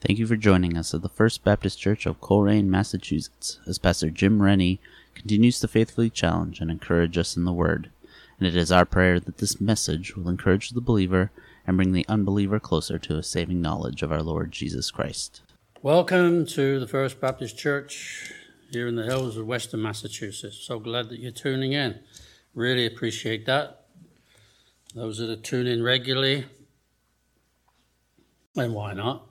[0.00, 4.08] Thank you for joining us at the First Baptist Church of Colrain, Massachusetts, as Pastor
[4.08, 4.80] Jim Rennie
[5.14, 7.90] continues to faithfully challenge and encourage us in the Word.
[8.38, 11.30] And it is our prayer that this message will encourage the believer
[11.66, 15.42] and bring the unbeliever closer to a saving knowledge of our Lord Jesus Christ.
[15.82, 18.32] Welcome to the First Baptist Church
[18.70, 20.56] here in the hills of Western Massachusetts.
[20.66, 22.00] So glad that you're tuning in.
[22.54, 23.84] Really appreciate that.
[24.94, 26.46] Those that are tuning in regularly,
[28.56, 29.26] and why not?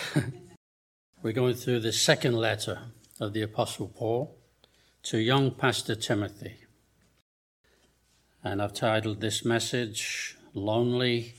[1.22, 2.78] We're going through the second letter
[3.20, 4.36] of the Apostle Paul
[5.04, 6.56] to young Pastor Timothy.
[8.42, 11.34] And I've titled this message Lonely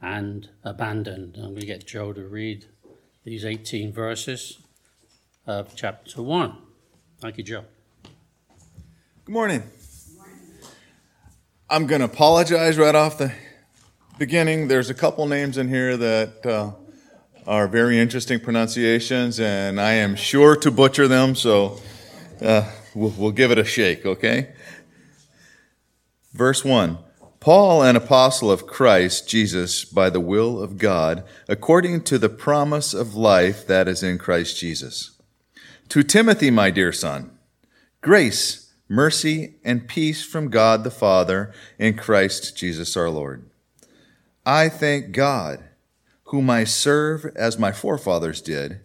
[0.00, 1.36] and Abandoned.
[1.36, 2.66] And we get Joe to read
[3.24, 4.58] these 18 verses
[5.46, 6.56] of chapter 1.
[7.20, 7.64] Thank you, Joe.
[9.24, 9.62] Good morning.
[11.70, 13.32] I'm going to apologize right off the
[14.18, 14.68] beginning.
[14.68, 16.72] There's a couple names in here that uh,
[17.46, 21.80] are very interesting pronunciations, and I am sure to butcher them, so
[22.40, 24.52] uh, we'll, we'll give it a shake, okay?
[26.32, 26.98] Verse 1
[27.40, 32.94] Paul, an apostle of Christ Jesus, by the will of God, according to the promise
[32.94, 35.20] of life that is in Christ Jesus.
[35.88, 37.36] To Timothy, my dear son,
[38.00, 43.50] grace, mercy, and peace from God the Father in Christ Jesus our Lord.
[44.46, 45.64] I thank God
[46.32, 48.80] whom I serve as my forefathers did,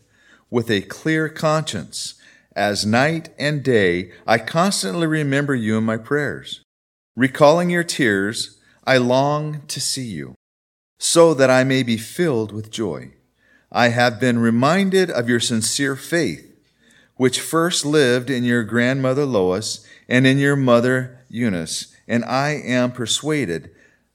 [0.49, 2.15] with a clear conscience.
[2.53, 6.61] As night and day, I constantly remember you in my prayers.
[7.15, 10.35] Recalling your tears, I long to see you,
[10.99, 13.13] so that I may be filled with joy.
[13.71, 16.53] I have been reminded of your sincere faith,
[17.15, 22.91] which first lived in your grandmother Lois and in your mother Eunice, and I am
[22.91, 23.71] persuaded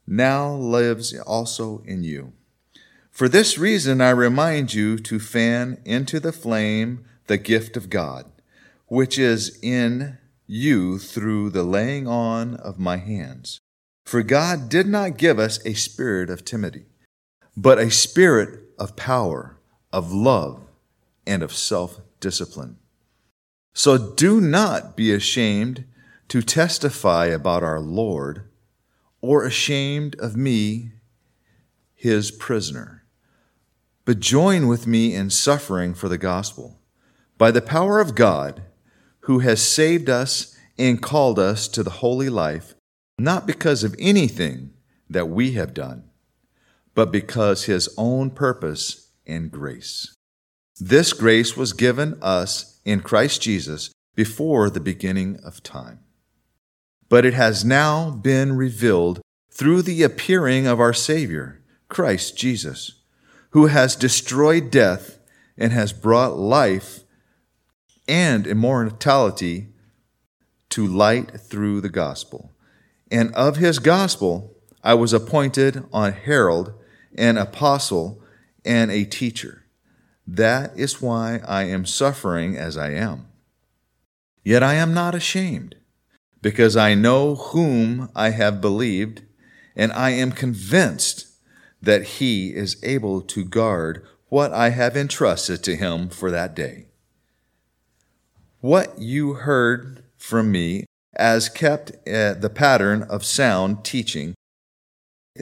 [0.06, 2.34] now lives also in you.
[3.22, 8.24] For this reason, I remind you to fan into the flame the gift of God,
[8.88, 13.60] which is in you through the laying on of my hands.
[14.04, 16.86] For God did not give us a spirit of timidity,
[17.56, 19.56] but a spirit of power,
[19.92, 20.60] of love,
[21.24, 22.78] and of self discipline.
[23.72, 25.84] So do not be ashamed
[26.26, 28.48] to testify about our Lord,
[29.20, 30.90] or ashamed of me,
[31.94, 33.01] his prisoner
[34.04, 36.80] but join with me in suffering for the gospel.
[37.38, 38.62] By the power of God,
[39.20, 42.74] who has saved us and called us to the holy life,
[43.18, 44.72] not because of anything
[45.08, 46.04] that we have done,
[46.94, 50.14] but because his own purpose and grace.
[50.80, 56.00] This grace was given us in Christ Jesus before the beginning of time.
[57.08, 59.20] But it has now been revealed
[59.50, 63.01] through the appearing of our Savior, Christ Jesus
[63.52, 65.18] who has destroyed death
[65.56, 67.00] and has brought life
[68.08, 69.68] and immortality
[70.70, 72.50] to light through the gospel.
[73.10, 76.72] And of his gospel I was appointed an herald,
[77.16, 78.22] an apostle,
[78.64, 79.64] and a teacher.
[80.26, 83.26] That is why I am suffering as I am.
[84.44, 85.76] Yet I am not ashamed,
[86.40, 89.22] because I know whom I have believed,
[89.76, 91.26] and I am convinced
[91.82, 96.86] that he is able to guard what I have entrusted to him for that day.
[98.60, 104.34] What you heard from me as kept uh, the pattern of sound teaching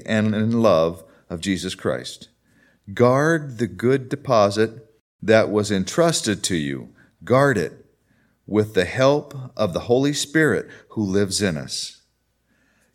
[0.06, 2.28] and in love of Jesus Christ.
[2.94, 4.90] Guard the good deposit
[5.22, 6.88] that was entrusted to you.
[7.22, 7.84] Guard it
[8.46, 12.00] with the help of the Holy Spirit who lives in us.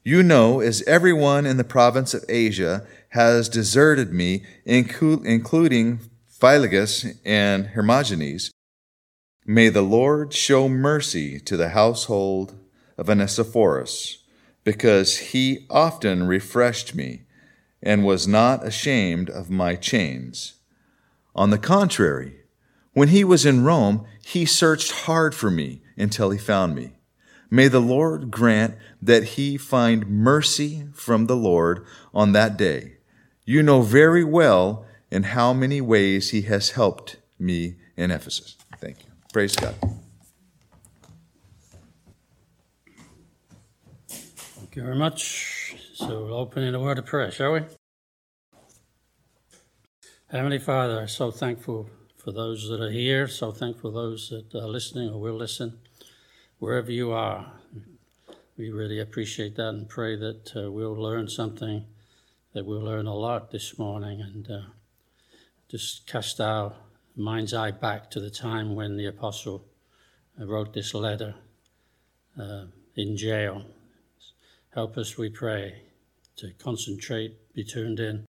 [0.03, 2.85] You know, as everyone in the province of Asia
[3.15, 8.51] has deserted me, including Philologus and Hermogenes.
[9.45, 12.59] May the Lord show mercy to the household
[12.97, 14.23] of Onesiphorus,
[14.65, 17.21] because he often refreshed me
[17.81, 20.55] and was not ashamed of my chains.
[21.33, 22.41] On the contrary,
[22.91, 26.97] when he was in Rome, he searched hard for me until he found me.
[27.49, 32.94] May the Lord grant that he find mercy from the Lord on that day
[33.45, 38.57] you know very well in how many ways he has helped me in Ephesus.
[38.81, 39.11] Thank you.
[39.31, 39.75] Praise God.
[44.07, 45.75] Thank you very much.
[45.93, 47.61] So we'll open in a word of prayer, shall we?
[50.29, 54.53] Heavenly Father, I'm so thankful for those that are here, so thankful for those that
[54.59, 55.77] are listening or will listen,
[56.59, 57.53] wherever you are.
[58.57, 61.85] We really appreciate that and pray that uh, we'll learn something
[62.55, 64.61] that we'll learn a lot this morning and uh,
[65.67, 66.71] just cast our
[67.13, 69.65] mind's eye back to the time when the apostle
[70.39, 71.35] uh, wrote this letter
[72.39, 72.63] uh,
[72.95, 73.65] in jail.
[74.73, 75.81] Help us, we pray,
[76.37, 78.25] to concentrate, be tuned in,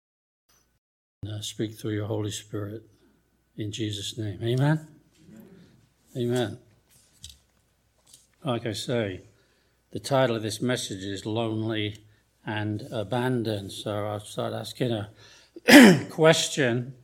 [1.23, 2.83] and uh, speak through your Holy Spirit.
[3.59, 4.39] In Jesus' name.
[4.43, 4.89] Amen.
[6.17, 6.59] Amen.
[8.43, 9.21] Like I say,
[9.91, 11.99] the title of this message is Lonely
[12.47, 13.73] and Abandoned.
[13.73, 16.95] So I'll start asking a question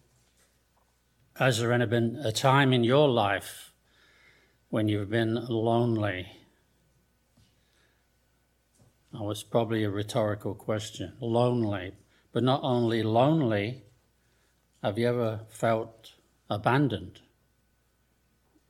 [1.37, 3.73] Has there ever been a time in your life
[4.69, 6.29] when you've been lonely?
[9.13, 11.15] That was probably a rhetorical question.
[11.21, 11.93] Lonely.
[12.33, 13.83] But not only lonely,
[14.85, 16.13] have you ever felt
[16.49, 17.21] abandoned?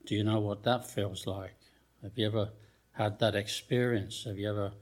[0.06, 1.54] Do you know what that feels like?
[2.02, 2.50] Have you ever
[2.92, 4.24] had that experience?
[4.24, 4.72] Have you ever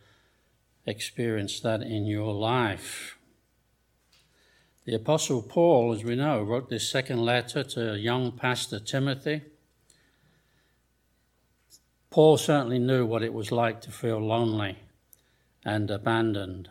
[0.88, 3.16] experienced that in your life?
[4.84, 9.42] The Apostle Paul, as we know, wrote this second letter to young pastor Timothy.
[12.10, 14.78] Paul certainly knew what it was like to feel lonely
[15.64, 16.70] and abandoned.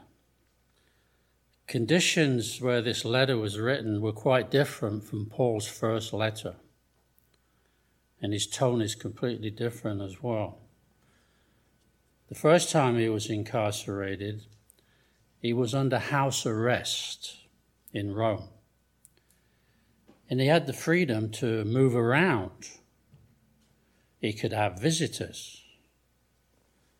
[1.67, 6.55] Conditions where this letter was written were quite different from Paul's first letter
[8.21, 10.57] and his tone is completely different as well.
[12.29, 14.43] The first time he was incarcerated,
[15.39, 17.37] he was under house arrest
[17.93, 18.49] in Rome.
[20.29, 22.69] And he had the freedom to move around.
[24.19, 25.63] He could have visitors.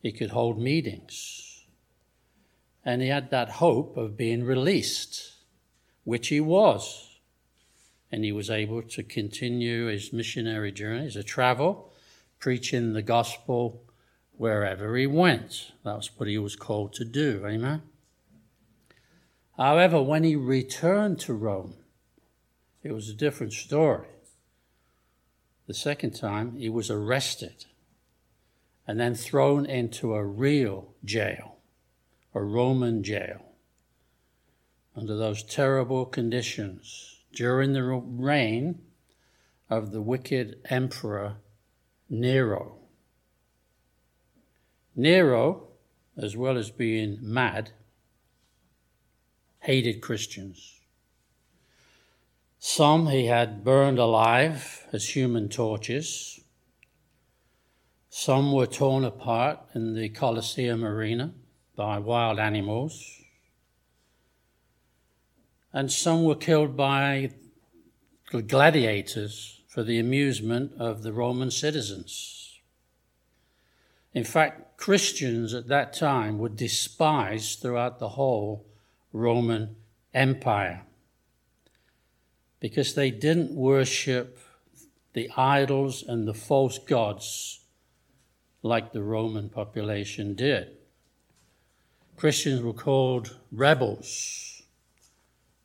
[0.00, 1.64] He could hold meetings.
[2.84, 5.32] And he had that hope of being released,
[6.04, 7.08] which he was
[8.10, 11.92] and he was able to continue his missionary journey, his travel,
[12.38, 13.82] preaching the gospel
[14.38, 15.72] wherever he went.
[15.84, 17.44] That's what he was called to do.
[17.46, 17.82] Amen.
[19.56, 21.74] However, when he returned to Rome,
[22.82, 24.06] it was a different story.
[25.66, 27.66] The second time, he was arrested
[28.86, 31.56] and then thrown into a real jail,
[32.32, 33.44] a Roman jail,
[34.96, 38.80] under those terrible conditions during the reign
[39.68, 41.36] of the wicked emperor
[42.08, 42.77] Nero.
[44.98, 45.68] Nero,
[46.18, 47.70] as well as being mad,
[49.60, 50.80] hated Christians.
[52.58, 56.40] Some he had burned alive as human torches.
[58.10, 61.32] Some were torn apart in the Colosseum arena
[61.74, 63.18] by wild animals
[65.72, 67.30] and some were killed by
[68.46, 72.37] gladiators for the amusement of the Roman citizens.
[74.14, 78.64] In fact, Christians at that time were despised throughout the whole
[79.12, 79.76] Roman
[80.14, 80.82] Empire
[82.60, 84.38] because they didn't worship
[85.12, 87.60] the idols and the false gods
[88.62, 90.76] like the Roman population did.
[92.16, 94.62] Christians were called rebels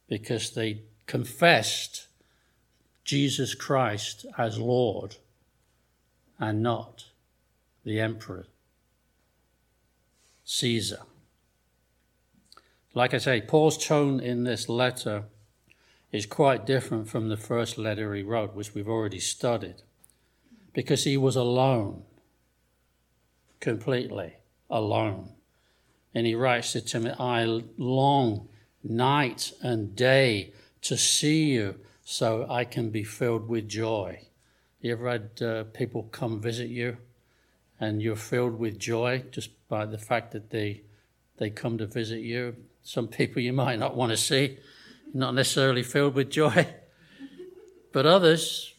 [0.07, 2.07] because they confessed
[3.03, 5.17] Jesus Christ as Lord
[6.39, 7.05] and not
[7.83, 8.47] the emperor,
[10.45, 10.99] Caesar.
[12.93, 15.25] Like I say, Paul's tone in this letter
[16.11, 19.81] is quite different from the first letter he wrote, which we've already studied,
[20.73, 22.03] because he was alone,
[23.59, 24.35] completely
[24.69, 25.29] alone.
[26.13, 28.47] And he writes to Timothy, I long
[28.83, 34.27] night and day to see you so I can be filled with joy.
[34.81, 36.97] You ever had uh, people come visit you
[37.83, 40.83] and you're filled with joy just by the fact that they,
[41.37, 42.55] they come to visit you?
[42.81, 44.57] Some people you might not want to see,
[45.13, 46.67] not necessarily filled with joy.
[47.91, 48.73] But others,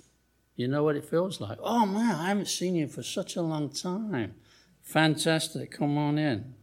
[0.57, 1.59] you know what it feels like.
[1.63, 4.35] Oh man, I haven't seen you for such a long time.
[4.83, 6.55] Fantastic, come on in.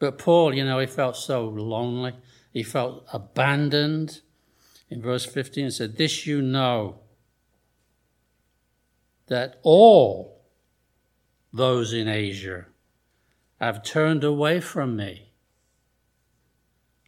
[0.00, 2.14] But Paul, you know, he felt so lonely.
[2.52, 4.20] He felt abandoned.
[4.90, 6.96] In verse 15, it said, This you know,
[9.28, 10.31] that all
[11.52, 12.66] those in Asia
[13.60, 15.30] have turned away from me,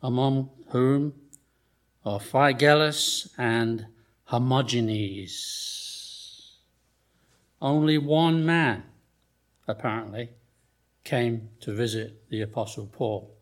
[0.03, 1.15] among whom
[2.05, 3.87] are Phygelus and
[4.31, 5.31] Hermogenes.
[7.61, 8.85] Only one man,
[9.67, 10.31] apparently,
[11.03, 13.35] came to visit the Apostle Paul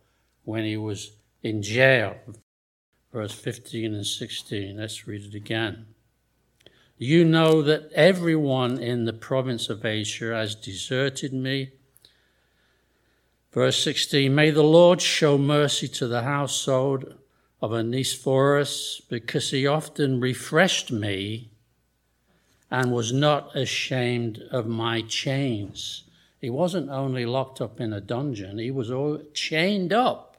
[0.44, 2.16] when he was in jail.
[3.12, 4.76] Verse 15 and 16.
[4.76, 5.86] Let's read it again.
[6.98, 11.72] You know that everyone in the province of Asia has deserted me.
[13.52, 17.14] Verse 16 May the Lord show mercy to the household
[17.60, 21.50] of Onesiphorus because he often refreshed me
[22.70, 26.04] and was not ashamed of my chains.
[26.40, 30.38] He wasn't only locked up in a dungeon, he was all chained up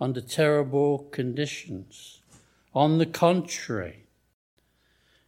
[0.00, 2.20] under terrible conditions.
[2.74, 4.05] On the contrary,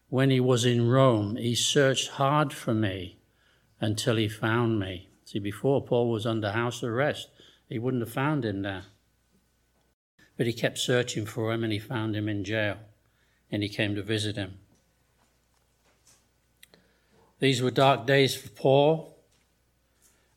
[0.08, 3.18] when he was in Rome, he searched hard for me
[3.80, 5.08] until he found me.
[5.24, 7.28] See, before Paul was under house arrest,
[7.68, 8.84] he wouldn't have found him there.
[10.36, 12.78] But he kept searching for him and he found him in jail
[13.50, 14.58] and he came to visit him.
[17.40, 19.16] These were dark days for Paul,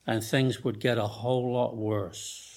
[0.06, 2.48] and things would get a whole lot worse.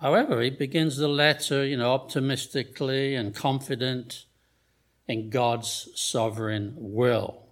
[0.00, 4.26] However, he begins the letter, you know, optimistically and confident
[5.08, 7.46] in God's sovereign will.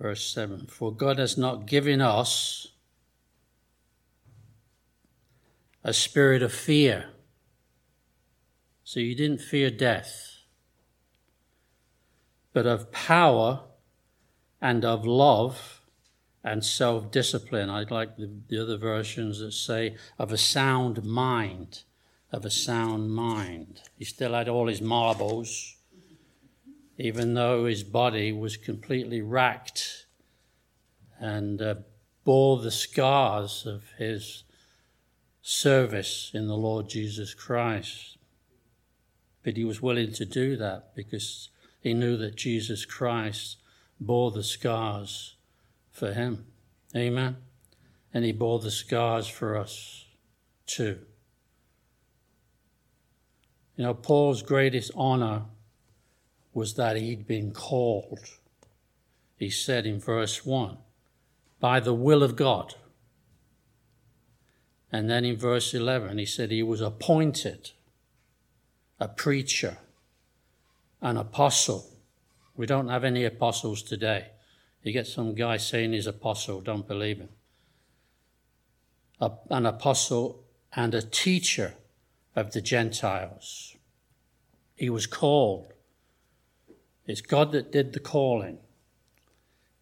[0.00, 2.68] Verse 7 For God has not given us
[5.84, 7.10] a spirit of fear.
[8.82, 10.38] So you didn't fear death,
[12.52, 13.60] but of power
[14.60, 15.80] and of love
[16.42, 17.70] and self discipline.
[17.70, 21.82] I'd like the, the other versions that say of a sound mind.
[22.32, 23.82] Of a sound mind.
[23.96, 25.76] He still had all his marbles,
[27.00, 30.04] even though his body was completely racked
[31.18, 31.74] and uh,
[32.24, 34.44] bore the scars of his
[35.40, 38.18] service in the Lord Jesus Christ.
[39.42, 41.48] But he was willing to do that because
[41.80, 43.56] he knew that Jesus Christ
[43.98, 45.36] bore the scars
[45.90, 46.44] for him.
[46.94, 47.38] Amen.
[48.12, 50.04] And he bore the scars for us
[50.66, 50.98] too.
[53.76, 55.44] You know, Paul's greatest honor
[56.52, 58.20] was that he'd been called.
[59.36, 60.76] He said in verse 1
[61.60, 62.74] by the will of God.
[64.92, 67.70] And then in verse 11, he said he was appointed
[68.98, 69.78] a preacher,
[71.00, 71.86] an apostle.
[72.56, 74.28] We don't have any apostles today.
[74.82, 77.30] You get some guy saying he's apostle, don't believe him.
[79.20, 80.42] A, an apostle
[80.74, 81.74] and a teacher
[82.36, 83.76] of the Gentiles.
[84.76, 85.72] He was called.
[87.10, 88.58] It's God that did the calling.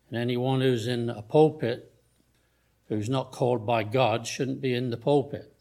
[0.08, 1.92] And anyone who's in a pulpit
[2.88, 5.52] who's not called by God shouldn't be in the pulpit.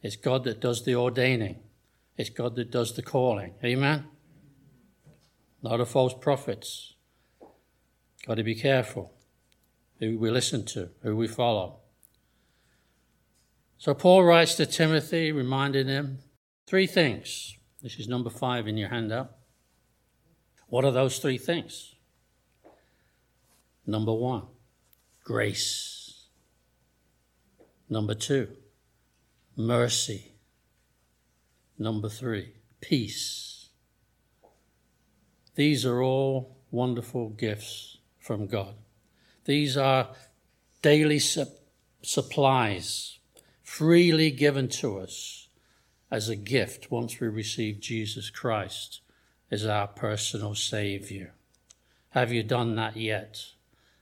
[0.00, 1.60] It's God that does the ordaining,
[2.16, 3.52] it's God that does the calling.
[3.62, 4.06] Amen?
[5.62, 6.94] Not of false prophets.
[8.26, 9.12] Got to be careful
[10.00, 11.80] who we listen to, who we follow.
[13.76, 16.20] So Paul writes to Timothy, reminding him
[16.66, 17.58] three things.
[17.82, 19.32] This is number five in your handout.
[20.74, 21.94] What are those three things?
[23.86, 24.42] Number one,
[25.22, 26.26] grace.
[27.88, 28.48] Number two,
[29.54, 30.32] mercy.
[31.78, 33.68] Number three, peace.
[35.54, 38.74] These are all wonderful gifts from God.
[39.44, 40.08] These are
[40.82, 41.46] daily su-
[42.02, 43.20] supplies
[43.62, 45.46] freely given to us
[46.10, 49.02] as a gift once we receive Jesus Christ
[49.50, 51.34] as our personal Savior.
[52.10, 53.44] Have you done that yet?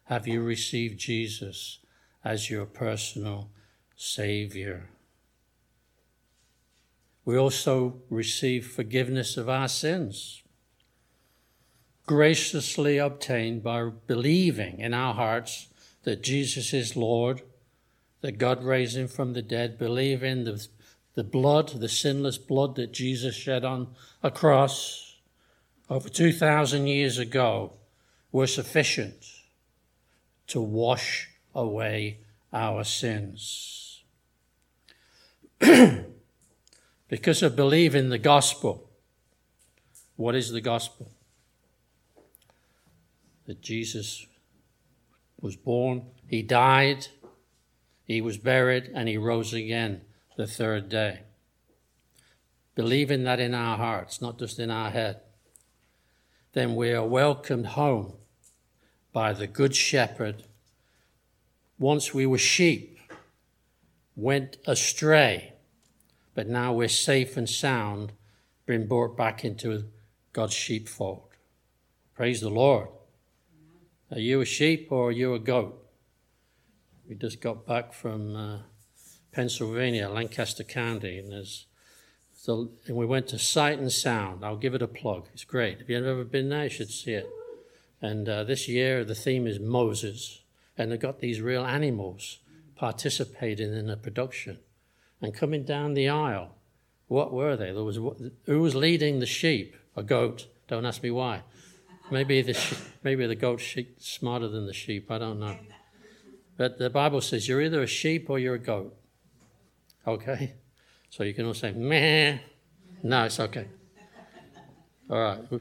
[0.05, 1.79] Have you received Jesus
[2.25, 3.51] as your personal
[3.97, 4.91] Savior.
[7.25, 10.43] We also receive forgiveness of our sins,
[12.07, 15.69] graciously obtained by believing in our hearts
[16.03, 17.43] that Jesus is Lord,
[18.23, 20.67] that God raised him from the dead, believe in the,
[21.15, 25.12] the blood, the sinless blood that Jesus shed on a cross
[25.93, 27.75] over 2,000 years ago,
[28.33, 29.27] were sufficient
[30.47, 32.21] to wash away
[32.51, 34.03] our sins.
[37.09, 38.89] because of believing the gospel.
[40.17, 41.11] What is the gospel?
[43.47, 44.27] That Jesus
[45.43, 47.09] was born, he died,
[48.05, 50.01] he was buried, and he rose again
[50.39, 51.21] the third day.
[52.75, 55.21] Believing that in our hearts, not just in our head,
[56.53, 58.15] then we are welcomed home
[59.13, 60.45] by the Good Shepherd.
[61.79, 62.99] Once we were sheep,
[64.15, 65.55] went astray,
[66.35, 68.13] but now we're safe and sound,
[68.67, 69.87] being brought back into
[70.33, 71.23] God's sheepfold.
[72.15, 72.89] Praise the Lord.
[74.11, 75.79] Are you a sheep or are you a goat?
[77.09, 78.59] We just got back from uh,
[79.33, 81.67] Pennsylvania, Lancaster County, and there's
[82.43, 84.45] so, and we went to Sight and Sound.
[84.45, 85.29] I'll give it a plug.
[85.33, 85.81] It's great.
[85.81, 87.31] If you've ever been there, you should see it.
[88.01, 90.43] And uh, this year, the theme is Moses,
[90.77, 92.41] and they've got these real animals
[92.75, 94.59] participating in the production.
[95.21, 96.57] And coming down the aisle
[97.07, 97.71] What were they?
[97.71, 98.01] There was
[98.47, 99.77] who was leading the sheep?
[99.95, 100.49] A goat.
[100.67, 101.43] Don't ask me why.
[102.11, 102.59] Maybe the
[103.05, 105.13] maybe the goat sheep smarter than the sheep.
[105.13, 105.59] I don't know.
[106.57, 108.97] But the Bible says you're either a sheep or you're a goat.
[110.07, 110.55] Okay,
[111.12, 112.38] so you can all say meh.
[113.02, 113.66] No, it's okay.
[115.11, 115.61] All right.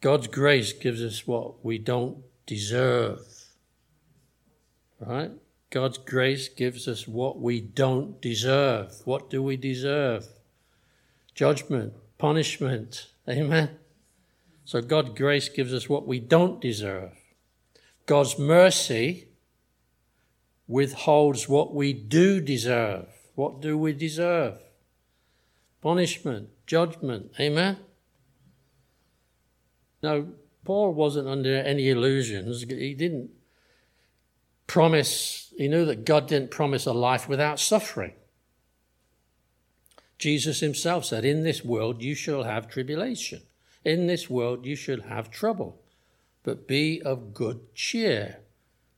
[0.00, 3.20] God's grace gives us what we don't deserve.
[4.98, 5.30] Right?
[5.70, 9.00] God's grace gives us what we don't deserve.
[9.04, 10.26] What do we deserve?
[11.36, 13.06] Judgment, punishment.
[13.28, 13.70] Amen.
[14.64, 17.12] So God's grace gives us what we don't deserve.
[18.06, 19.28] God's mercy
[20.66, 23.06] withholds what we do deserve.
[23.34, 24.58] What do we deserve?
[25.82, 27.32] Punishment, judgment.
[27.38, 27.78] Amen.
[30.02, 30.26] Now,
[30.64, 32.62] Paul wasn't under any illusions.
[32.62, 33.30] He didn't
[34.66, 38.12] promise, he knew that God didn't promise a life without suffering.
[40.18, 43.42] Jesus himself said, In this world you shall have tribulation.
[43.84, 45.82] In this world you should have trouble.
[46.42, 48.38] But be of good cheer,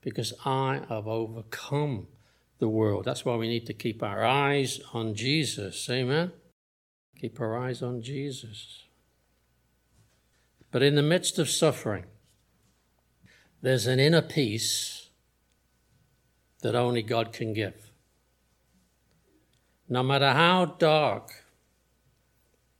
[0.02, 2.08] because I have overcome
[2.58, 3.04] the world.
[3.04, 5.88] That's why we need to keep our eyes on Jesus.
[5.90, 6.32] Amen?
[7.20, 8.84] Keep our eyes on Jesus.
[10.70, 12.04] But in the midst of suffering,
[13.62, 15.08] there's an inner peace
[16.62, 17.90] that only God can give.
[19.88, 21.30] No matter how dark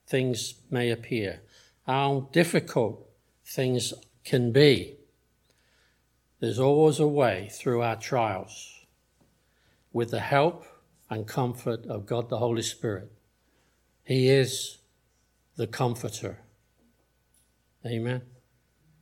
[0.07, 1.43] things may appear,
[1.87, 3.09] how difficult
[3.45, 4.97] things can be,
[6.41, 8.76] there's always a way through our trials
[9.97, 10.67] with the help
[11.09, 13.11] and comfort of God the Holy Spirit.
[14.05, 14.77] He is
[15.57, 16.41] the comforter.
[17.87, 18.21] Amen.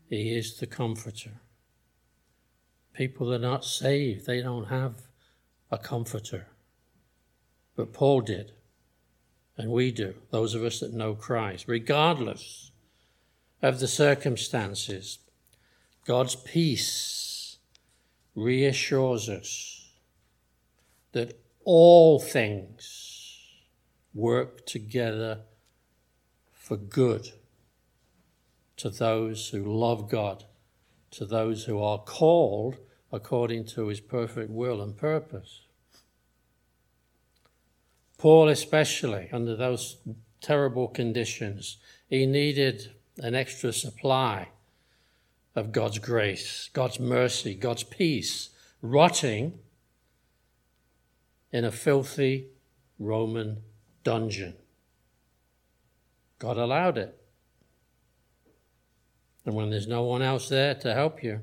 [0.09, 1.33] He is the comforter.
[2.93, 5.03] People that are not saved, they don't have
[5.69, 6.47] a comforter.
[7.75, 8.53] But Paul did,
[9.59, 12.71] and we do, those of us that know Christ, regardless
[13.61, 15.19] of the circumstances.
[16.07, 17.57] God's peace
[18.37, 19.74] reassures us
[21.15, 23.41] that all things
[24.13, 25.41] work together
[26.53, 27.31] for good
[28.77, 30.45] to those who love God,
[31.13, 32.77] to those who are called
[33.13, 35.63] according to his perfect will and purpose.
[38.19, 39.99] Paul, especially under those
[40.41, 44.49] terrible conditions, he needed an extra supply
[45.55, 48.51] of God's grace, God's mercy, God's peace,
[48.83, 49.61] rotting
[51.55, 52.49] in a filthy
[52.99, 53.63] Roman
[54.03, 54.55] dungeon.
[56.41, 57.17] God allowed it.
[59.47, 61.43] And when there's no one else there to help you,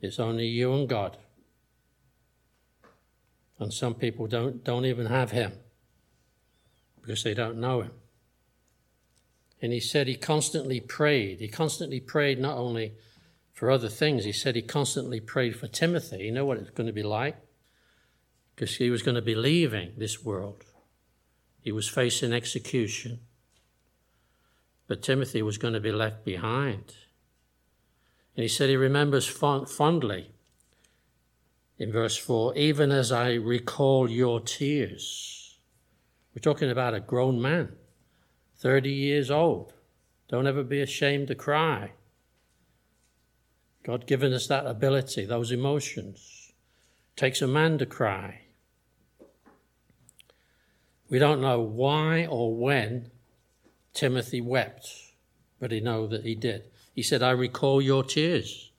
[0.00, 1.16] it's only you and God.
[3.60, 5.52] And some people don't, don't even have Him
[7.00, 7.92] because they don't know Him.
[9.62, 11.38] And he said he constantly prayed.
[11.38, 12.94] He constantly prayed not only
[13.52, 16.24] for other things, he said he constantly prayed for Timothy.
[16.24, 17.36] You know what it's going to be like?
[18.54, 20.64] Because he was going to be leaving this world.
[21.60, 23.20] He was facing execution.
[24.86, 26.94] But Timothy was going to be left behind.
[28.36, 30.30] And he said he remembers fondly
[31.78, 35.58] in verse 4 even as I recall your tears.
[36.34, 37.76] We're talking about a grown man
[38.56, 39.72] 30 years old.
[40.28, 41.92] Don't ever be ashamed to cry.
[43.84, 46.52] God given us that ability, those emotions.
[47.14, 48.40] It takes a man to cry.
[51.14, 53.12] We don't know why or when
[53.92, 55.12] Timothy wept,
[55.60, 56.64] but he know that he did.
[56.92, 58.72] He said, I recall your tears.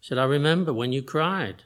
[0.00, 1.64] He said, I remember when you cried.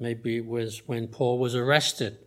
[0.00, 2.18] Maybe it was when Paul was arrested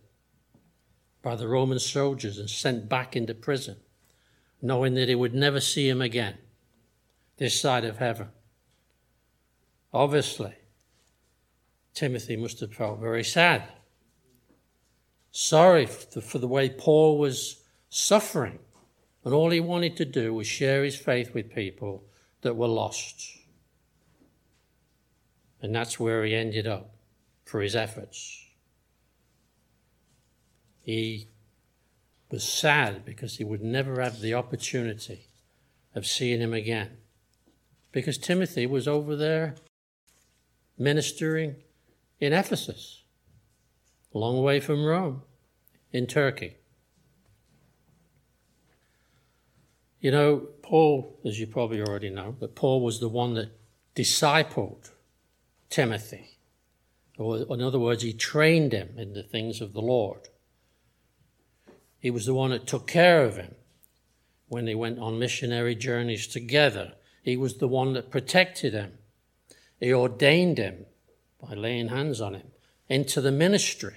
[1.20, 3.76] by the Roman soldiers and sent back into prison,
[4.62, 6.38] knowing that he would never see him again
[7.36, 8.28] this side of heaven.
[9.92, 10.54] Obviously,
[11.92, 13.64] Timothy must have felt very sad,
[15.30, 18.58] sorry for the way Paul was suffering,
[19.24, 22.04] and all he wanted to do was share his faith with people
[22.42, 23.38] that were lost.
[25.62, 26.94] And that's where he ended up
[27.44, 28.46] for his efforts.
[30.82, 31.28] He
[32.30, 35.26] was sad because he would never have the opportunity
[35.94, 36.96] of seeing him again.
[37.92, 39.56] Because Timothy was over there
[40.78, 41.56] ministering
[42.20, 42.99] in Ephesus,
[44.14, 45.22] a long way from Rome,
[45.92, 46.56] in Turkey.
[50.00, 53.50] You know, Paul, as you probably already know, but Paul was the one that
[53.94, 54.90] discipled
[55.68, 56.38] Timothy
[57.18, 60.28] Or, in other words, he trained him in the things of the Lord.
[61.98, 63.56] He was the one that took care of him
[64.48, 66.94] when they went on missionary journeys together.
[67.22, 68.92] He was the one that protected him.
[69.78, 70.86] He ordained him
[71.40, 72.49] by laying hands on him
[72.90, 73.96] into the ministry.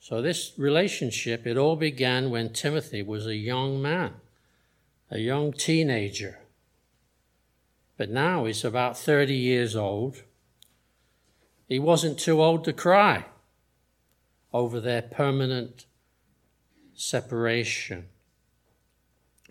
[0.00, 4.14] So, this relationship, it all began when Timothy was a young man,
[5.10, 6.40] a young teenager.
[7.96, 10.24] But now he's about 30 years old.
[11.68, 13.26] He wasn't too old to cry
[14.52, 15.86] over their permanent
[16.94, 18.08] separation.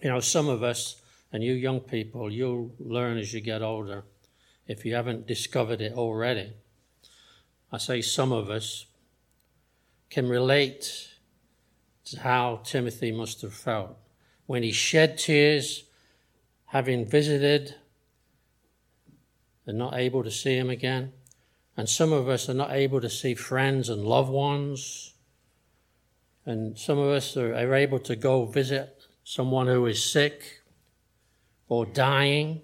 [0.02, 4.04] You know, some of us, and you young people, you'll learn as you get older,
[4.67, 6.54] if you haven't discovered it already.
[7.73, 8.86] I say some of us
[10.12, 11.09] can relate
[12.05, 13.97] to how Timothy must have felt
[14.45, 15.86] when he shed tears,
[16.67, 17.75] having visited
[19.65, 21.13] and not able to see him again.
[21.75, 25.15] And some of us are not able to see friends and loved ones.
[26.45, 30.62] And some of us are, are able to go visit someone who is sick
[31.69, 32.62] or dying.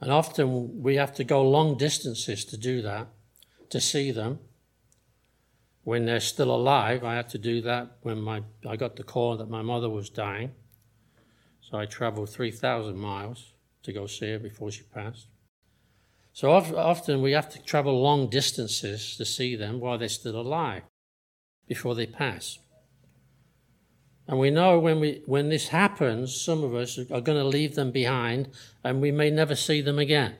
[0.00, 3.08] And often we have to go long distances to do that,
[3.74, 4.38] to see them.
[5.82, 9.36] When they're still alive, I had to do that when my, I got the call
[9.38, 10.52] that my mother was dying.
[11.60, 15.26] So I traveled 3,000 miles to go see her before she passed.
[16.32, 20.84] So often we have to travel long distances to see them while they're still alive
[21.66, 22.60] before they pass.
[24.28, 27.74] And we know when, we, when this happens, some of us are going to leave
[27.74, 28.50] them behind
[28.84, 30.36] and we may never see them again.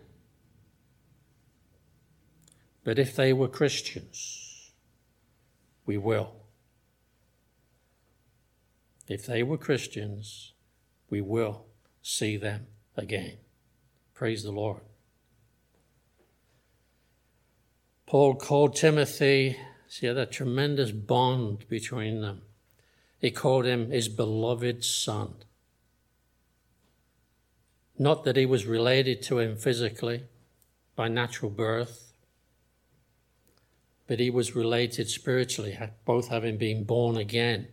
[2.84, 4.70] But if they were Christians,
[5.86, 6.32] we will.
[9.08, 10.52] If they were Christians,
[11.08, 11.64] we will
[12.02, 12.66] see them
[12.96, 13.38] again.
[14.14, 14.80] Praise the Lord.
[18.06, 19.56] Paul called Timothy,
[19.88, 22.42] see that tremendous bond between them.
[23.18, 25.34] He called him his beloved son.
[27.98, 30.24] Not that he was related to him physically
[30.94, 32.03] by natural birth,
[34.06, 37.68] but he was related spiritually, both having been born again.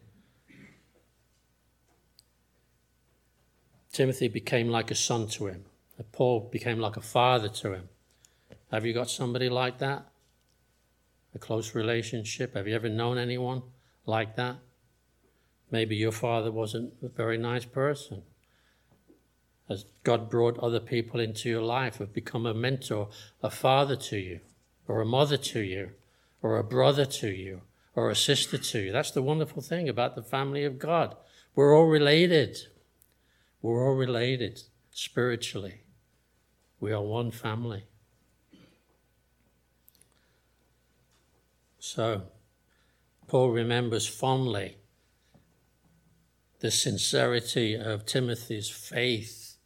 [3.92, 5.66] Timothy became like a son to him.
[6.12, 7.90] Paul became like a father to him.
[8.72, 10.12] Have you got somebody like that?
[11.34, 12.56] a close relationship?
[12.56, 13.64] Have you ever known anyone
[14.06, 14.58] like that?
[15.70, 18.24] Maybe your father wasn't a very nice person.
[19.70, 23.10] As God brought other people into your life, have become a mentor,
[23.42, 24.42] a father to you,
[24.88, 25.92] or a mother to you,
[26.42, 27.62] or a brother to you,
[27.96, 28.92] or a sister to you.
[28.92, 31.16] That's the wonderful thing about the family of God.
[31.56, 32.58] We're all related.
[33.62, 35.82] We're all related spiritually.
[36.80, 37.86] We are one family.
[41.78, 42.24] So,
[43.28, 44.78] Paul remembers fondly
[46.60, 49.58] the sincerity of Timothy's faith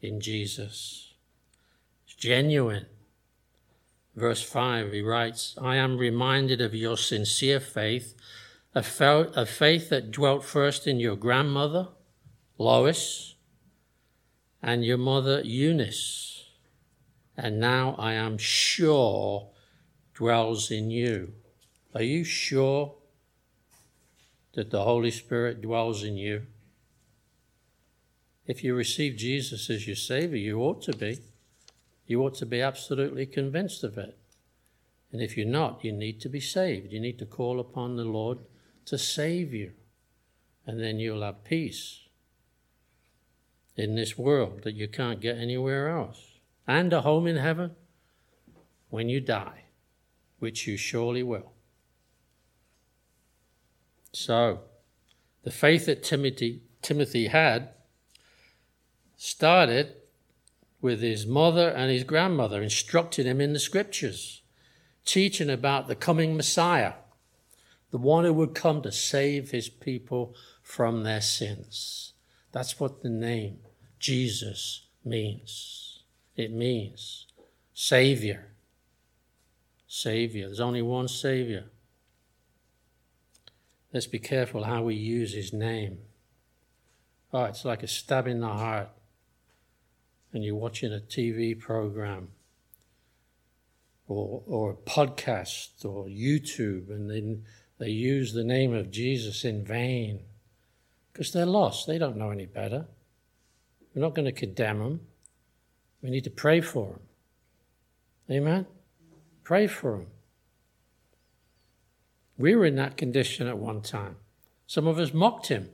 [0.00, 1.14] in Jesus.
[2.06, 2.86] It's genuine.
[4.18, 8.16] Verse 5, he writes, I am reminded of your sincere faith,
[8.74, 11.88] a, faith that dwelt first in your grandmother,
[12.58, 13.36] Lois,
[14.60, 16.46] and your mother, Eunice,
[17.36, 19.50] and now I am sure
[20.14, 21.34] dwells in you.
[21.94, 22.96] Are you sure
[24.54, 26.46] that the Holy Spirit dwells in you?
[28.48, 31.18] If you receive Jesus as your Savior, you ought to be.
[32.08, 34.18] You ought to be absolutely convinced of it.
[35.12, 36.90] And if you're not, you need to be saved.
[36.90, 38.38] You need to call upon the Lord
[38.86, 39.72] to save you.
[40.66, 42.00] And then you'll have peace
[43.76, 46.38] in this world that you can't get anywhere else.
[46.66, 47.76] And a home in heaven
[48.88, 49.64] when you die,
[50.38, 51.52] which you surely will.
[54.12, 54.60] So,
[55.42, 57.68] the faith that Timothy, Timothy had
[59.16, 59.94] started
[60.80, 64.42] with his mother and his grandmother, instructing him in the scriptures,
[65.04, 66.94] teaching about the coming Messiah,
[67.90, 72.12] the one who would come to save his people from their sins.
[72.52, 73.58] That's what the name
[73.98, 76.02] Jesus means.
[76.36, 77.26] It means
[77.74, 78.52] Savior.
[79.86, 80.46] Savior.
[80.46, 81.64] There's only one Savior.
[83.92, 85.98] Let's be careful how we use his name.
[87.32, 88.90] Oh, it's like a stab in the heart.
[90.32, 92.28] And you're watching a TV program
[94.06, 97.44] or, or a podcast or YouTube, and then
[97.78, 100.20] they use the name of Jesus in vain
[101.12, 101.86] because they're lost.
[101.86, 102.86] They don't know any better.
[103.94, 105.00] We're not going to condemn them.
[106.02, 107.00] We need to pray for them.
[108.30, 108.66] Amen?
[109.44, 110.06] Pray for them.
[112.36, 114.16] We were in that condition at one time.
[114.66, 115.70] Some of us mocked him.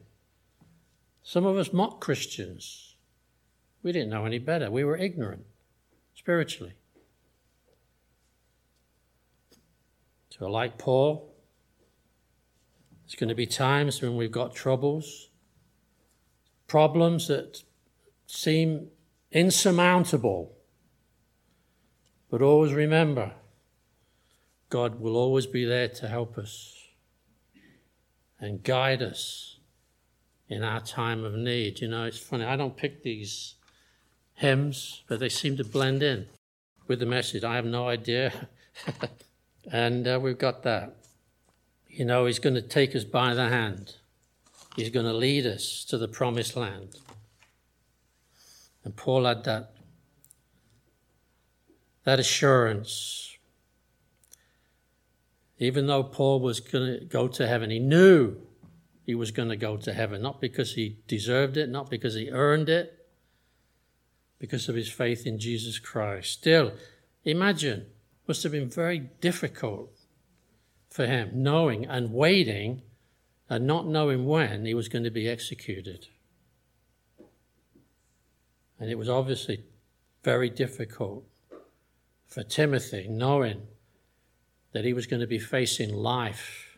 [1.22, 2.83] Some of us mocked Christians.
[3.84, 4.70] We didn't know any better.
[4.70, 5.44] We were ignorant
[6.14, 6.72] spiritually.
[10.30, 11.32] So, like Paul,
[13.02, 15.28] there's going to be times when we've got troubles,
[16.66, 17.62] problems that
[18.26, 18.88] seem
[19.30, 20.56] insurmountable.
[22.30, 23.32] But always remember,
[24.70, 26.74] God will always be there to help us
[28.40, 29.58] and guide us
[30.48, 31.80] in our time of need.
[31.80, 33.56] You know, it's funny, I don't pick these
[34.34, 36.26] hymns, but they seem to blend in
[36.86, 37.44] with the message.
[37.44, 38.48] I have no idea.
[39.72, 40.96] and uh, we've got that.
[41.88, 43.96] You know, He's going to take us by the hand,
[44.76, 46.96] He's going to lead us to the promised land.
[48.84, 49.72] And Paul had that,
[52.04, 53.30] that assurance.
[55.58, 58.36] Even though Paul was going to go to heaven, he knew
[59.06, 62.28] he was going to go to heaven, not because he deserved it, not because he
[62.30, 63.03] earned it,
[64.44, 66.30] because of his faith in Jesus Christ.
[66.30, 66.74] Still,
[67.24, 67.86] imagine,
[68.28, 69.96] must have been very difficult
[70.90, 72.82] for him, knowing and waiting
[73.48, 76.08] and not knowing when he was going to be executed.
[78.78, 79.64] And it was obviously
[80.22, 81.24] very difficult
[82.26, 83.62] for Timothy, knowing
[84.72, 86.76] that he was going to be facing life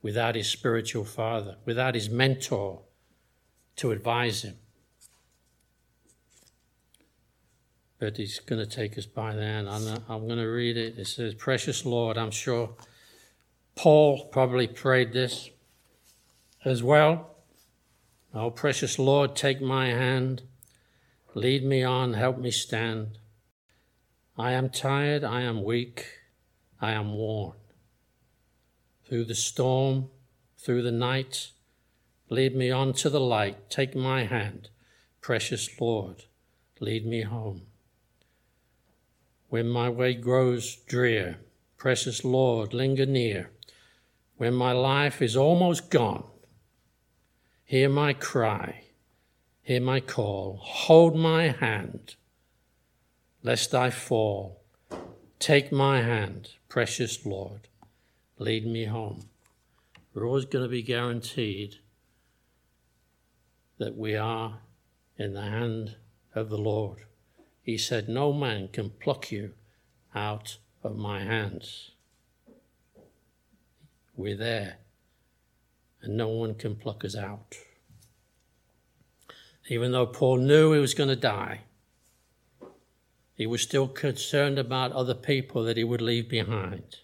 [0.00, 2.82] without his spiritual father, without his mentor
[3.74, 4.58] to advise him.
[7.98, 9.68] But he's going to take us by the hand.
[9.68, 10.98] I'm, I'm going to read it.
[10.98, 12.70] It says, Precious Lord, I'm sure
[13.74, 15.50] Paul probably prayed this
[16.64, 17.34] as well.
[18.34, 20.42] Oh, precious Lord, take my hand
[21.38, 23.18] Lead me on, help me stand.
[24.36, 26.04] I am tired, I am weak,
[26.80, 27.56] I am worn.
[29.06, 30.08] Through the storm,
[30.58, 31.52] through the night,
[32.28, 33.70] lead me on to the light.
[33.70, 34.68] Take my hand,
[35.20, 36.24] precious Lord,
[36.80, 37.67] lead me home.
[39.48, 41.38] When my way grows drear,
[41.76, 43.50] precious Lord, linger near.
[44.36, 46.24] When my life is almost gone,
[47.64, 48.84] hear my cry
[49.68, 52.14] Hear my call, hold my hand,
[53.42, 54.62] lest I fall.
[55.38, 57.68] Take my hand, precious Lord,
[58.38, 59.28] lead me home.
[60.14, 61.80] We're always going to be guaranteed
[63.76, 64.60] that we are
[65.18, 65.96] in the hand
[66.34, 67.00] of the Lord.
[67.68, 69.52] He said, No man can pluck you
[70.14, 71.90] out of my hands.
[74.16, 74.78] We're there,
[76.02, 77.56] and no one can pluck us out
[79.68, 81.60] even though Paul knew he was going to die,
[83.34, 86.96] he was still concerned about other people that he would leave behind.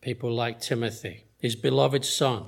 [0.00, 2.46] People like Timothy, his beloved son,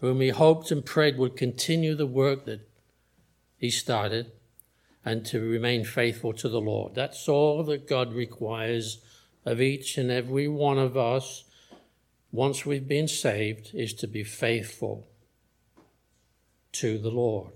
[0.00, 2.68] whom he hoped and prayed would continue the work that
[3.56, 4.32] he started
[5.04, 6.94] and to remain faithful to the Lord.
[6.94, 8.98] That's all that God requires
[9.44, 11.44] of each and every one of us
[12.30, 15.06] once we've been saved is to be faithful
[16.72, 17.52] to the Lord.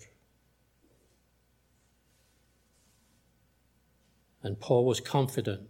[4.43, 5.69] And Paul was confident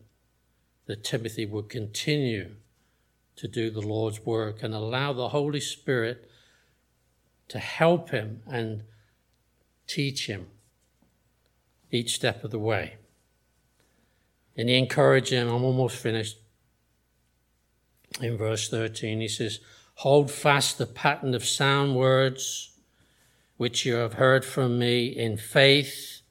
[0.87, 2.53] that Timothy would continue
[3.37, 6.31] to do the Lord's work and allow the Holy Spirit
[7.49, 8.85] to help him and
[9.87, 10.47] teach him
[11.93, 12.95] each step of the way.
[14.57, 16.39] And he encouraged him, I'm almost finished.
[18.21, 19.61] In verse 13, he says,
[19.97, 22.73] Hold fast the pattern of sound words
[23.57, 26.23] which you have heard from me in faith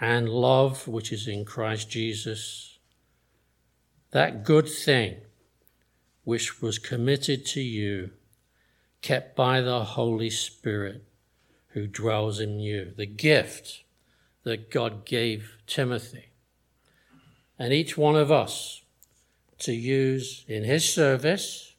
[0.00, 2.78] and love, which is in Christ Jesus.
[4.10, 5.16] That good thing
[6.24, 8.10] which was committed to you,
[9.02, 11.04] kept by the Holy Spirit
[11.68, 13.83] who dwells in you, the gift
[14.44, 16.26] that God gave Timothy
[17.58, 18.82] and each one of us
[19.58, 21.74] to use in his service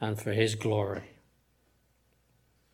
[0.00, 1.10] and for his glory.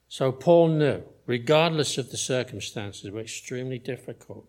[0.09, 4.47] So Paul knew, regardless of the circumstances, were extremely difficult.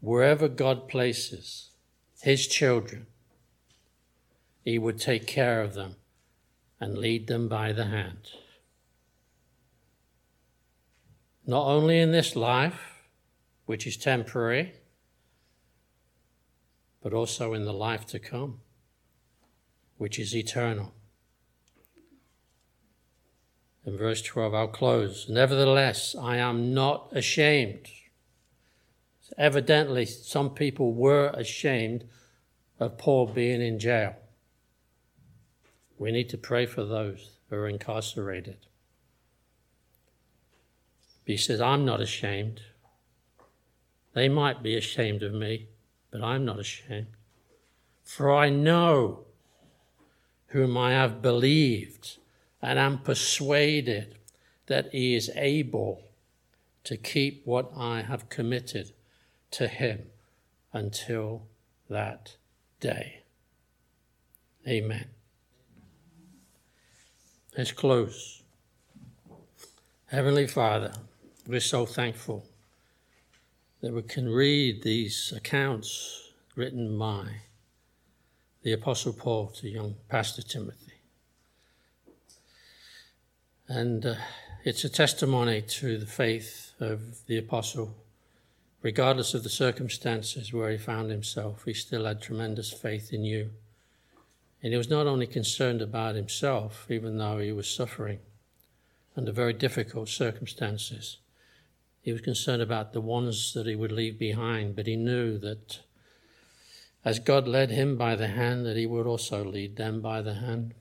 [0.00, 1.70] Wherever God places
[2.20, 3.06] his children,
[4.64, 5.96] he would take care of them
[6.78, 8.28] and lead them by the hand.
[11.46, 13.04] Not only in this life,
[13.66, 14.72] which is temporary,
[17.02, 18.60] but also in the life to come,
[19.96, 20.92] which is eternal.
[23.84, 25.28] In verse 12, I'll close.
[25.28, 27.88] Nevertheless, I am not ashamed.
[29.38, 32.04] Evidently, some people were ashamed
[32.80, 34.16] of Paul being in jail.
[35.98, 38.66] We need to pray for those who are incarcerated.
[41.26, 42.62] He says, I'm not ashamed.
[44.14, 45.66] They might be ashamed of me,
[46.12, 47.08] but I'm not ashamed.
[48.04, 49.24] For I know
[50.46, 52.18] whom I have believed
[52.62, 54.14] and am persuaded
[54.66, 56.04] that he is able
[56.84, 58.92] to keep what I have committed
[59.50, 60.04] to him
[60.72, 61.42] until
[61.90, 62.36] that
[62.78, 63.22] day.
[64.66, 65.06] Amen.
[67.58, 68.42] Let's close.
[70.06, 70.92] Heavenly Father,
[71.46, 72.44] we're so thankful
[73.80, 77.26] that we can read these accounts written by
[78.62, 80.94] the Apostle Paul to young Pastor Timothy.
[83.68, 84.14] And uh,
[84.64, 87.94] it's a testimony to the faith of the Apostle.
[88.82, 93.50] Regardless of the circumstances where he found himself, he still had tremendous faith in you.
[94.62, 98.18] And he was not only concerned about himself, even though he was suffering
[99.16, 101.18] under very difficult circumstances,
[102.06, 105.80] he was concerned about the ones that he would leave behind, but he knew that
[107.04, 110.34] as God led him by the hand, that he would also lead them by the
[110.34, 110.74] hand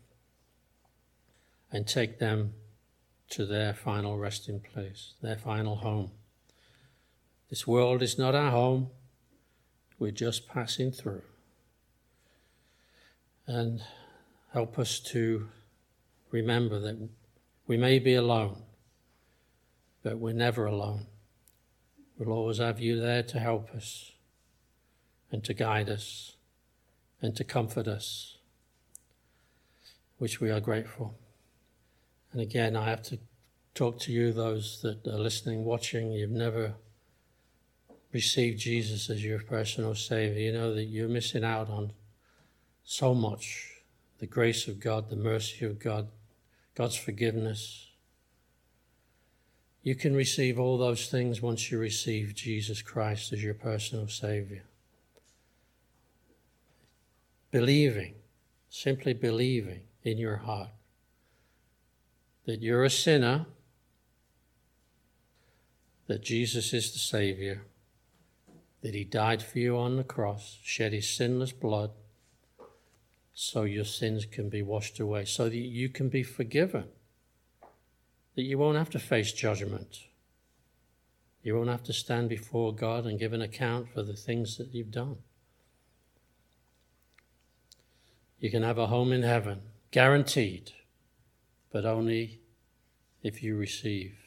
[1.71, 2.53] and take them
[3.31, 6.11] to their final resting place, their final home.
[7.49, 8.91] This world is not our home,
[9.97, 11.23] we're just passing through.
[13.47, 13.81] And
[14.53, 15.47] help us to
[16.29, 17.09] remember that
[17.65, 18.61] we may be alone,
[20.03, 21.07] but we're never alone.
[22.17, 24.13] We'll always have you there to help us
[25.31, 26.37] and to guide us
[27.21, 28.37] and to comfort us,
[30.17, 31.17] which we are grateful.
[32.31, 33.19] And again, I have to
[33.73, 36.75] talk to you, those that are listening, watching, you've never
[38.13, 40.39] received Jesus as your personal Savior.
[40.39, 41.91] You know that you're missing out on
[42.85, 43.81] so much
[44.19, 46.07] the grace of God, the mercy of God,
[46.75, 47.89] God's forgiveness
[49.85, 54.63] you can receive all those things once you receive Jesus Christ as your personal Savior.
[57.51, 58.15] Believing,
[58.67, 60.69] simply believing in your heart
[62.47, 63.45] that you're a sinner,
[66.07, 67.61] that Jesus is the Savior,
[68.81, 71.91] that He died for you on the cross, shed His sinless blood,
[73.35, 76.85] so your sins can be washed away, so that you can be forgiven
[78.35, 79.99] that you won't have to face judgment.
[81.41, 84.73] You won't have to stand before God and give an account for the things that
[84.73, 85.17] you've done.
[88.39, 90.71] You can have a home in heaven, guaranteed,
[91.71, 92.41] but only
[93.23, 94.17] if you receive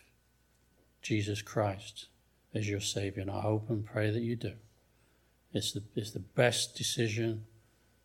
[1.03, 2.07] Jesus Christ
[2.55, 3.23] as your Savior.
[3.23, 4.55] And I hope and pray that you do.
[5.53, 7.45] It's the, it's the best decision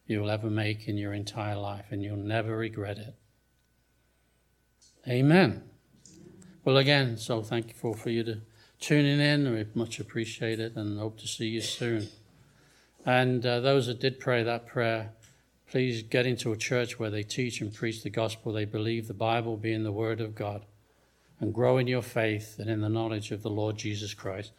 [0.06, 3.16] you'll ever make in your entire life, and you'll never regret it.
[5.08, 5.64] Amen.
[6.66, 8.42] Well, again, so thankful for you to
[8.80, 9.52] tuning in.
[9.54, 12.08] We much appreciate it and hope to see you soon.
[13.06, 15.12] And uh, those that did pray that prayer,
[15.70, 18.54] please get into a church where they teach and preach the gospel.
[18.54, 20.66] They believe the Bible being the Word of God
[21.40, 24.54] and grow in your faith and in the knowledge of the Lord Jesus Christ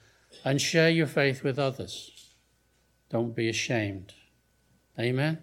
[0.44, 2.34] and share your faith with others.
[3.08, 4.12] Don't be ashamed.
[4.98, 5.38] Amen.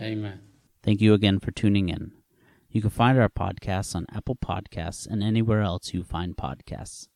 [0.00, 0.40] Amen.
[0.82, 2.15] Thank you again for tuning in.
[2.76, 7.08] You can find our podcasts on Apple Podcasts and anywhere else you find podcasts.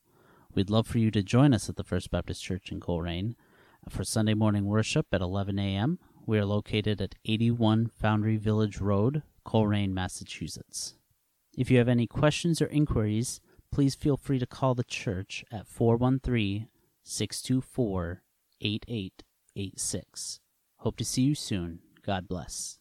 [0.55, 3.37] We'd love for you to join us at the First Baptist Church in Colrain
[3.87, 5.99] for Sunday morning worship at 11 a.m.
[6.25, 10.95] We are located at 81 Foundry Village Road, Colrain, Massachusetts.
[11.59, 15.69] If you have any questions or inquiries, please feel free to call the church at
[15.69, 16.69] 413
[17.03, 18.23] 624
[18.63, 20.41] 8886.
[20.79, 21.81] Hope to see you soon.
[22.03, 22.79] God bless.